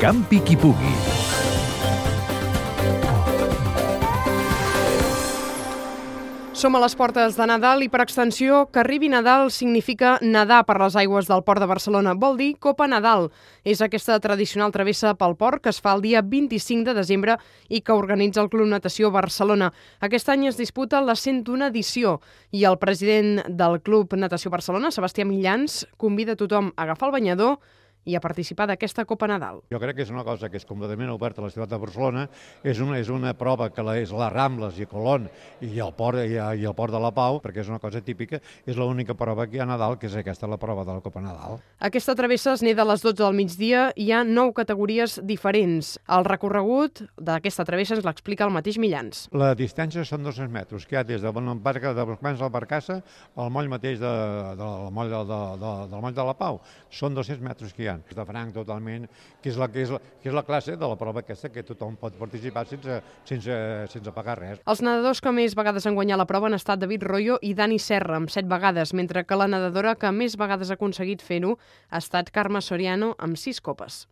Campi 0.00 0.40
Kipugi. 0.40 1.17
Som 6.58 6.74
a 6.74 6.80
les 6.82 6.96
portes 6.98 7.36
de 7.38 7.44
Nadal 7.46 7.84
i, 7.84 7.86
per 7.86 8.00
extensió, 8.02 8.64
que 8.74 8.80
arribi 8.80 9.06
Nadal 9.06 9.52
significa 9.54 10.16
nedar 10.18 10.64
per 10.66 10.74
les 10.82 10.96
aigües 10.98 11.28
del 11.30 11.44
Port 11.46 11.62
de 11.62 11.68
Barcelona. 11.70 12.16
Vol 12.18 12.34
dir 12.34 12.48
Copa 12.58 12.88
Nadal. 12.90 13.28
És 13.62 13.78
aquesta 13.78 14.16
tradicional 14.18 14.74
travessa 14.74 15.12
pel 15.14 15.36
port 15.38 15.62
que 15.62 15.70
es 15.70 15.78
fa 15.78 15.92
el 15.94 16.02
dia 16.02 16.18
25 16.18 16.82
de 16.90 16.96
desembre 16.98 17.38
i 17.70 17.78
que 17.78 17.94
organitza 17.94 18.42
el 18.42 18.50
Club 18.50 18.66
Natació 18.66 19.12
Barcelona. 19.14 19.70
Aquest 20.02 20.34
any 20.34 20.48
es 20.50 20.58
disputa 20.58 20.98
la 20.98 21.14
101 21.14 21.70
edició 21.70 22.18
i 22.50 22.66
el 22.66 22.82
president 22.82 23.44
del 23.46 23.78
Club 23.78 24.18
Natació 24.18 24.50
Barcelona, 24.50 24.90
Sebastià 24.90 25.30
Millans, 25.30 25.84
convida 25.96 26.34
tothom 26.34 26.72
a 26.74 26.88
agafar 26.88 27.12
el 27.12 27.20
banyador 27.20 27.60
i 28.08 28.16
a 28.16 28.22
participar 28.24 28.66
d'aquesta 28.70 29.04
Copa 29.08 29.28
Nadal. 29.30 29.62
Jo 29.70 29.80
crec 29.80 30.00
que 30.00 30.06
és 30.06 30.12
una 30.12 30.24
cosa 30.26 30.50
que 30.50 30.58
és 30.58 30.66
completament 30.66 31.12
oberta 31.12 31.42
a 31.42 31.46
la 31.46 31.52
ciutat 31.52 31.70
de 31.70 31.80
Barcelona, 31.80 32.26
és 32.64 32.80
una, 32.82 32.98
és 32.98 33.12
una 33.12 33.34
prova 33.38 33.70
que 33.70 33.84
la, 33.84 33.98
és 34.00 34.10
les 34.10 34.32
Rambles 34.34 34.80
i 34.80 34.88
Colón 34.90 35.28
i 35.62 35.76
el, 35.78 35.94
port, 35.96 36.24
i, 36.24 36.34
i 36.34 36.66
el 36.66 36.76
Port 36.78 36.94
de 36.94 37.02
la 37.02 37.12
Pau, 37.14 37.38
perquè 37.44 37.62
és 37.62 37.70
una 37.70 37.80
cosa 37.82 38.02
típica, 38.04 38.42
és 38.66 38.78
l'única 38.78 39.14
prova 39.18 39.46
que 39.46 39.58
hi 39.58 39.62
ha 39.62 39.66
a 39.68 39.70
Nadal, 39.70 39.98
que 40.00 40.08
és 40.10 40.16
aquesta 40.18 40.48
la 40.50 40.58
prova 40.60 40.86
de 40.88 40.98
la 40.98 41.04
Copa 41.04 41.22
Nadal. 41.22 41.60
Aquesta 41.84 42.16
travessa 42.18 42.56
es 42.56 42.64
neda 42.66 42.82
a 42.82 42.90
les 42.90 43.04
12 43.04 43.20
del 43.22 43.36
migdia 43.36 43.88
i 43.94 44.08
hi 44.08 44.12
ha 44.16 44.22
nou 44.24 44.54
categories 44.56 45.18
diferents. 45.28 45.96
El 46.08 46.24
recorregut 46.24 47.02
d'aquesta 47.20 47.66
travessa 47.68 47.98
ens 47.98 48.06
l'explica 48.06 48.46
el 48.48 48.54
mateix 48.54 48.78
Millans. 48.80 49.26
La 49.36 49.50
distància 49.58 50.04
són 50.08 50.24
200 50.24 50.48
metres, 50.54 50.86
que 50.88 50.96
hi 50.96 51.00
ha 51.02 51.04
des 51.04 51.20
de 51.20 51.32
Bonambarca, 51.34 51.92
de 51.92 52.06
Boscans 52.08 52.40
al 52.40 52.52
Barcassa 52.54 53.02
al 53.36 53.52
moll 53.52 53.68
mateix 53.68 54.00
de, 54.00 54.14
de, 54.56 54.68
moll 54.94 55.12
de, 55.12 55.20
de, 55.28 55.40
de, 55.60 55.72
del 55.92 56.04
moll 56.06 56.16
de 56.16 56.28
la 56.30 56.36
Pau. 56.38 56.62
Són 56.88 57.16
200 57.18 57.44
metres 57.44 57.76
que 57.76 57.84
hi 57.84 57.90
ha 57.92 57.97
de 58.16 58.26
franc 58.28 58.54
totalment, 58.56 59.06
que 59.42 59.52
és, 59.52 59.58
la, 59.60 59.68
que, 59.72 59.84
és 59.84 59.92
la, 59.94 60.00
que 60.22 60.30
és 60.30 60.36
la 60.36 60.44
classe 60.46 60.76
de 60.76 60.90
la 60.90 60.98
prova 61.00 61.22
aquesta 61.24 61.50
que 61.52 61.64
tothom 61.66 61.96
pot 62.00 62.18
participar 62.18 62.66
sense, 62.68 63.00
sense, 63.28 63.58
sense 63.94 64.14
pagar 64.16 64.38
res. 64.40 64.62
Els 64.66 64.84
nedadors 64.84 65.22
que 65.24 65.32
més 65.34 65.56
vegades 65.58 65.86
han 65.86 65.98
guanyat 65.98 66.20
la 66.20 66.28
prova 66.30 66.50
han 66.50 66.58
estat 66.58 66.82
David 66.82 67.06
Royo 67.08 67.38
i 67.42 67.54
Dani 67.58 67.80
Serra, 67.82 68.18
amb 68.18 68.32
set 68.32 68.48
vegades, 68.50 68.94
mentre 68.94 69.24
que 69.24 69.38
la 69.38 69.48
nedadora 69.50 69.96
que 69.98 70.12
més 70.12 70.38
vegades 70.40 70.70
ha 70.70 70.78
aconseguit 70.78 71.24
fer-ho 71.24 71.56
ha 71.90 72.02
estat 72.02 72.32
Carme 72.34 72.62
Soriano, 72.64 73.14
amb 73.18 73.38
sis 73.40 73.60
copes. 73.60 74.06